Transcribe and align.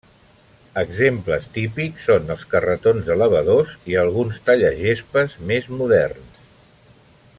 Exemples 0.81 1.43
típics 1.57 2.07
són 2.09 2.33
els 2.35 2.45
carretons 2.53 3.11
elevadors 3.17 3.75
i 3.93 3.99
alguns 4.05 4.41
tallagespes 4.49 5.37
és 5.59 5.71
moderns. 5.83 6.43